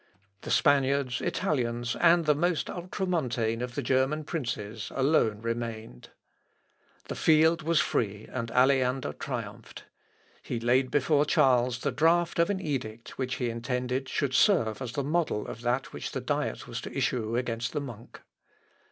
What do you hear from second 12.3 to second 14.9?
of an edict, which he intended should serve